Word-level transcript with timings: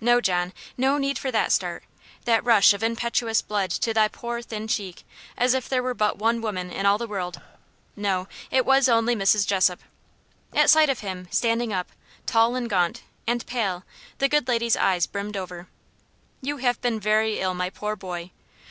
No, 0.00 0.22
John 0.22 0.54
no 0.78 0.96
need 0.96 1.18
for 1.18 1.30
that 1.30 1.52
start 1.52 1.84
that 2.24 2.42
rush 2.42 2.72
of 2.72 2.82
impetuous 2.82 3.42
blood 3.42 3.68
to 3.70 3.92
thy 3.92 4.08
poor 4.08 4.40
thin 4.40 4.66
cheek, 4.66 5.04
as 5.36 5.52
if 5.52 5.68
there 5.68 5.82
were 5.82 5.92
but 5.92 6.16
one 6.16 6.40
woman 6.40 6.70
in 6.72 6.86
all 6.86 6.96
the 6.96 7.06
world. 7.06 7.42
No, 7.94 8.28
it 8.50 8.64
was 8.64 8.88
only 8.88 9.14
Mrs. 9.14 9.46
Jessop. 9.46 9.82
At 10.54 10.70
sight 10.70 10.88
of 10.88 11.00
him, 11.00 11.28
standing 11.30 11.70
up, 11.70 11.90
tall, 12.24 12.56
and 12.56 12.70
gaunt, 12.70 13.02
and 13.26 13.44
pale, 13.44 13.84
the 14.16 14.28
good 14.30 14.48
lady's 14.48 14.74
eyes 14.74 15.06
brimmed 15.06 15.36
over. 15.36 15.68
"You 16.40 16.56
have 16.56 16.80
been 16.80 16.98
very 16.98 17.38
ill, 17.38 17.52
my 17.52 17.68
poor 17.68 17.94
boy! 17.94 18.30